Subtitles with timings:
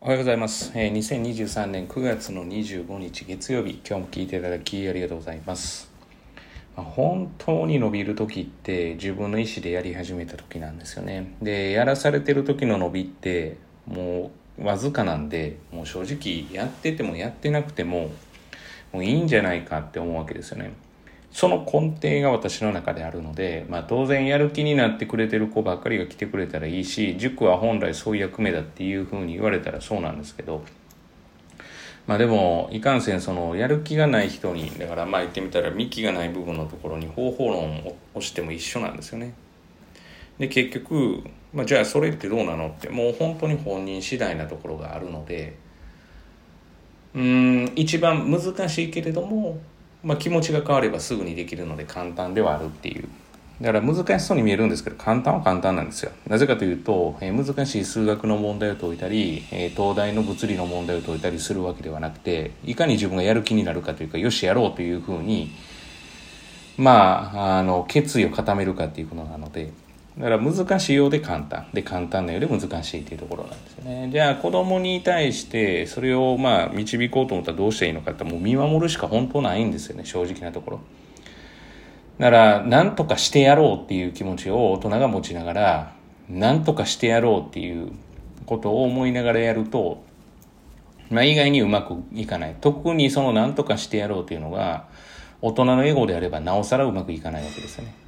[0.00, 0.70] おはようございます。
[0.76, 5.90] えー2023年9月の25日月曜日、今日も聞いていただきありがとうございます。
[6.76, 11.34] まあ本当に伸びる時って自分の意思でやり始めた時なんですよね。
[11.42, 13.56] で、やらされてる時の伸びって
[13.88, 18.12] もうわずかなんで、もう正直やっててもやってなくても
[18.92, 20.74] もういいんじゃないかって思うわけですよね。
[21.30, 30.64] その根底が私の中であるので、まあ当然やる気になってくれてる子ばっかりが来てくれたらいいし、塾は本来そういう役目だっていうふうに言われたらそうなんですけど、
[32.06, 39.34] まあでも、いかんせんそのやる気がない人に、だからまあ言ってみたら幹がない部分のところに方法論を押しても一緒なんですよね。
[40.38, 45.56] で、結局、まあじゃあそれってどうなのって、もう本当に本人次第なところがあるので、
[47.14, 49.58] うん、一番難しいけれども、
[50.02, 53.08] まあ、気持ちが変わればすぐにできるので簡単ではあるっていう。
[53.60, 56.12] だから難しそうに見えるんですけど、簡単は簡単なんですよ。
[56.28, 65.50] なぜかというと、えー難しい数学の問題を解いたり、えー東大の物理の問題を解いたりするわけではなくて、いかに自分がやる気になるかというか、よし、やろうというふうに、
[66.76, 69.72] まあ、あの、決意を固めるかっていうことなので、
[70.18, 71.68] だから難しいようで簡単。
[71.72, 74.08] で、簡単なようで難しいっていうところなんですね。
[74.12, 80.80] じゃあ子供に対してそれをまあ導こうと思ったらどうしたらいいのかってもう見守るしか本当ないんですよね、正直なところ。
[82.18, 85.92] だから、なんとかしてやろうっていう気持ちを大人が持ちながら、
[86.28, 87.92] なんとかしてやろうっていう
[88.44, 90.02] ことを思いながらやると、
[91.10, 92.56] まあ意外にうまくいかない。
[92.60, 94.88] 特にそのなんとかしてやろうっていうのが、
[95.40, 98.07] 大人のエゴであればなおさらうまくいかないわけですよね。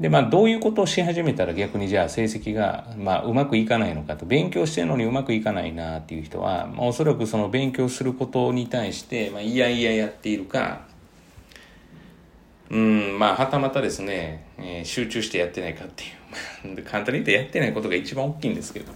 [0.00, 10.86] で、まあ、どういうことをし始めたら逆にじゃあ成績が、まあ、うまくいかないのかと、勉強してるのにうまくいかないなっていう人は、まあ、おそらくその勉強することに対して、まあ、いやいややっているか、
[12.70, 16.84] うん、まあ、はたまたですね、えー集中してやってないかっていう。
[16.84, 18.92] 簡単に言ってやってないことが一番大きいんですけど。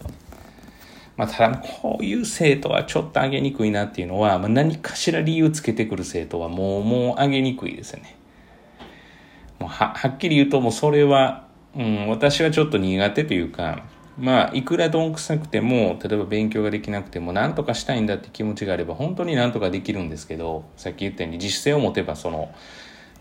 [1.16, 8.16] まあ、ただ、こういう生徒はちょっと上げにくいなっていうのは、まあ、何かしら理由つけてくる生徒はもう、もう上げにくいですよね。
[9.62, 11.46] もうはっきり言うともうそれは、
[11.76, 13.84] うん、私はちょっと苦手というか
[14.18, 22.52] まあいくらどんくさくても例えば勉強ができなくても何とかしたいんだって気持ちがあれば本当に何とかできるんですけどさっき言ったように自主性を持てばその、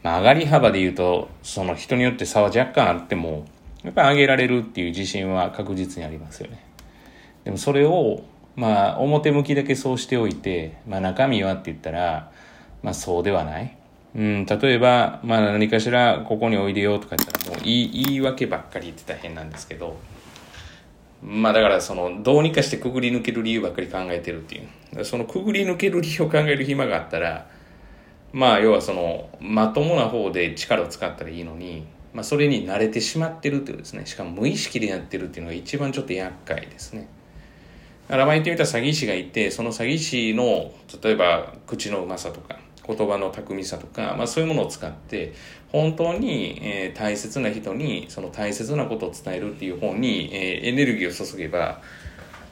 [0.01, 3.46] まあ、上がり幅で言うとその人によって差は若干あっても
[3.84, 6.66] やっぱり上げられるっていう自信は確実にありますよね。
[7.44, 8.24] でもそれを
[8.56, 12.31] まあ表向きだけそうしておいて、まあ、中身はって言ったら
[12.81, 13.78] まあそうではない。
[14.14, 19.98] うん、例えば、まあ何かしらここにおいでよとか言ったらもう言い言い訳ばっかり言ってたら変なんですけど、
[21.24, 24.60] まあだからそのどうにかしてくぐり抜ける理由ばっかり考えてるってい
[25.00, 25.06] う。
[25.06, 27.48] そのくぐり抜ける理由を考える暇があったら、
[28.34, 34.06] まあ要はそのまともな方で力を使ったらいいのに、まあそれに慣れてしまってるっていうですね。
[34.06, 37.08] しかも無意識でやってるっていうのが一番ちょっと厄介ですね。
[38.10, 42.60] だからまあ言ってみた詐欺師がいて、その詐欺師の例えば口のうまさとか、
[42.96, 45.34] 言葉の巧みさとか、まあ、そういうものを使って
[45.72, 51.81] 本当に、えー大切な人にその大切なことを伝えるっていう方に、えーエネルギーを注げば、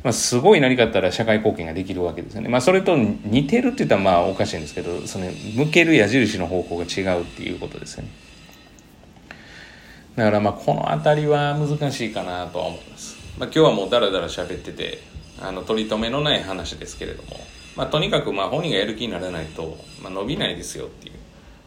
[0.04, 2.50] まあ、すごい何かあったら社会貢献ができるわけですよね。
[2.50, 8.10] まあ、それと似てるって言ったらまあおかしいんですけどその向ける矢印の方向が違うっていうことですよね。
[10.16, 13.18] だからまあこの辺りは難しいかなとは思います。
[13.38, 15.00] まあ、今日はもうダラダラ喋ってて
[15.42, 17.40] あの取り留めのない話ですけれども、
[17.76, 21.16] まあ、とにかくまあ本人がやる気にならないと、まあ、伸びないですよっていう、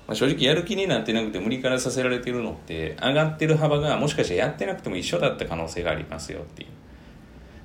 [0.06, 6.68] まあ、正直やる気になってなくて無理からさせられてるのって上がってる幅がもしかしてやってなくても一緒だった可能性がありますよっていう、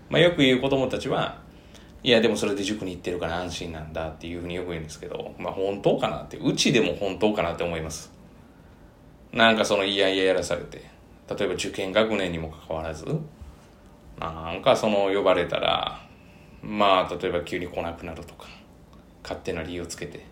[0.10, 1.40] まあ、よく言う子供たちは
[2.04, 8.14] いやでもそれで塾に行ってるから安心なんだっていうふうによく言うんですけど、まあ、本当かなってうちでも本当かなって思います。
[9.34, 10.90] なんかそのいやいややらされて
[11.30, 13.06] 例えば受験学年にもかかわらず
[14.20, 16.07] なんかその呼ばれたら
[16.62, 18.48] まあ例えば急に来なくなるとか
[19.24, 20.26] 勝手な理由をつけて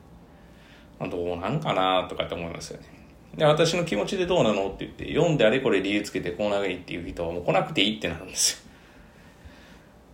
[1.00, 2.88] どうなんかなとかって思いますよね。
[3.36, 8.66] で私の気持ちでどうなのって言って読んであれこれ理由つけて来ながいっていう人はもう来なくていいってなるんですよ。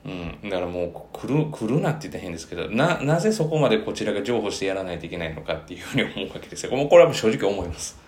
[0.03, 0.09] う
[0.47, 6.71] ん、だからもう来る来るなって言ったら変ですけどななぜそこまでこちらが譲歩してやらないといけないのかっていうふうに思うわけですよ。
[6.71, 7.99] これはもう正直思います。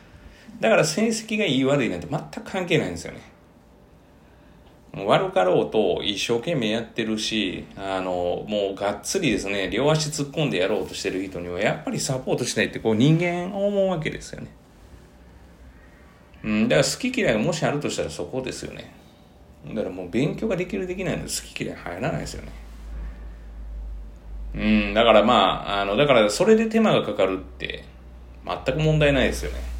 [0.59, 3.32] だから成績がいい悪いなんて全く関係ないんですよね。
[4.93, 14.47] もう悪かろうと一生懸命やってるし、あの、もうがっつりですね、両足突っ込んでやろうとしてる人にはやっぱりサポートしないってこう人間思うわけですよね。
[16.43, 18.93] うん、だから好き嫌いがもしあるとしたらそこですよね。
[19.67, 22.51] だからもう勉強ができるできないので好き嫌い入らないですよね。
[24.55, 27.83] うん、だからまあ、あの、だからそれで手間がかかるって
[28.45, 29.72] 全く問題ないですよね。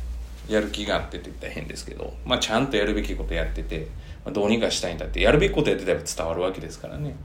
[0.47, 3.87] やる気があってって言ったら変ですけど、まあちゃんとやるべきことやってて、
[4.25, 7.15] まあどうにかしたいんだって、やるべきことやってたら伝わるわけですからね。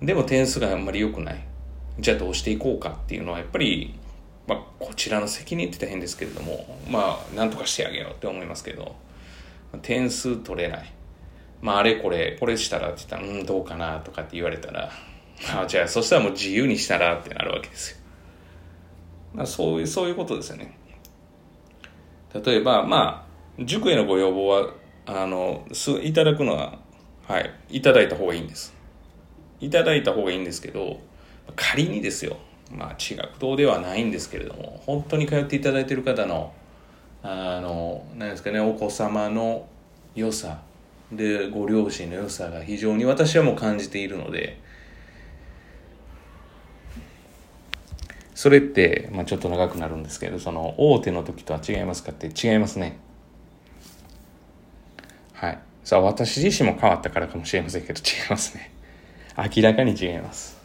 [0.00, 1.44] でも点数があんまり良くない。
[1.98, 3.94] じゃあどうしていこうかっていうのはやっぱり、
[4.46, 8.96] まあ、こちらの責任って大変ですけれどもまあなんとかしてあげようって思いますけど
[9.82, 10.92] 点数取れない。
[11.60, 14.90] まああれこれこれしたらって言ったらうんどうかなとかって言われたら
[15.54, 17.96] あじゃあそしたらもう自由にしたらってなるわけですよ、
[19.34, 20.76] まあ、そういうそういうことですよね。
[22.34, 23.26] 例えばま
[23.58, 24.70] あ塾へのご要望は
[25.06, 26.78] あのすいただくのは
[27.26, 28.74] はいいただいた方がいいんです。
[29.60, 31.00] いただいた方がいいんですけど
[31.54, 32.36] 仮にですよ
[32.70, 36.52] まあ地学堂ではないんですけれども本当に通っていただいている方の
[37.22, 39.66] あの何ですかねお子様の
[40.14, 40.60] 良さ
[41.12, 44.60] でご両親の良さが非常に私はもう感じているので
[48.42, 52.98] それって、まあ、ちょっと長くなるんですけどその大手の時とは違いますかって違いますね。
[55.32, 55.58] はい。
[55.84, 58.72] さあ私自身も変わったからかもしれませんけど違いますね。
[59.36, 60.60] 明らかに違います。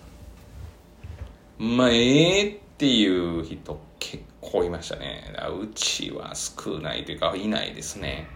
[1.60, 5.32] まあええー、っていう人結構いましたね。
[5.62, 8.28] うちは少ないというかいないですね。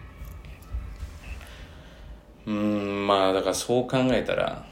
[2.46, 4.68] うんまあだからそう考えたら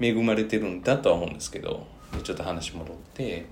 [0.00, 1.91] 恵まれてるんだとは思うんですけど。
[2.22, 3.46] ちょっと話戻って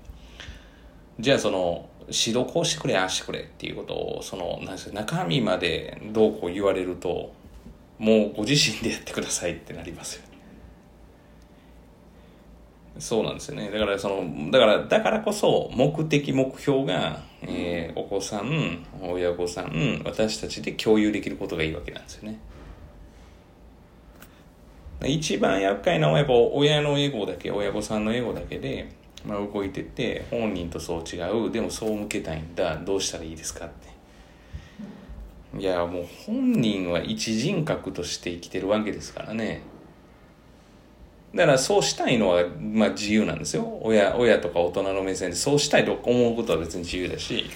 [1.19, 7.33] じゃあその指導こうしてくれああしてくれっていうことをそのなん中身までどうこう言われると
[7.99, 10.31] もうご自身でやってくださいってなりますよ
[12.99, 13.71] そうなんですよね。
[13.71, 22.39] だからそのだからだからこそ目的目標が、えー、お子さん親御さん私たちで共有できることがいいわけなんですよね。
[25.07, 28.91] 一番厄介なのはやっぱ親のエゴだけ親御さんのエゴだけで、
[29.25, 33.91] まあ、動いてて本人とそう違うでもそう向けたいんだどうしたらいいですかって。
[35.59, 39.61] いやもう本人は一人格として生きてるわけですからね。
[41.35, 43.79] だからそうしたいのは、まあ、自由なんですよ。
[43.81, 47.49] 親親とか大人の目線でそうしたいと思うことは別に自由だし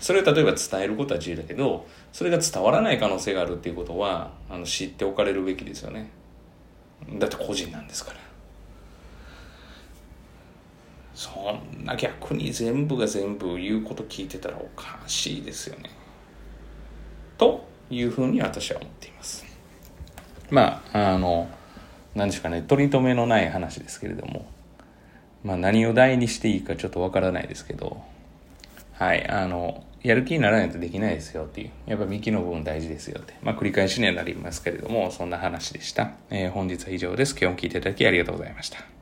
[0.00, 6.10] それを例えば伝えることは自由だけどそれが伝わらない可能性があるっていうことはあの知っておかれるべきですよね
[7.18, 8.26] だって個人なんですから。
[11.14, 15.90] そんな逆に全部が全部言うこと聞いてたらおかしいですよね。
[17.38, 19.46] というふうに私は思っています。
[20.50, 21.48] まああの
[22.14, 22.62] 何ですかね。
[22.62, 24.46] 取り留めのない話ですけれども。
[25.42, 28.02] まあ何を題にしていいかちょっとわからないですけど。
[28.98, 31.70] はいあのやる気にならないとできないですよっていう。
[31.86, 33.34] やっぱ幹の部分大事ですよって。
[33.42, 36.12] まあ繰り返しにはなりますけれども、そんな話でした。
[36.30, 37.32] えー、本日は以上です。
[37.32, 38.95] 今日も聞いていただきありがとうございました。